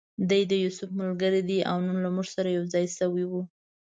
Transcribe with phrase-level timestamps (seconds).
[0.29, 3.33] دی د یوسف ملګری دی او نن له موږ سره یو ځای شوی و.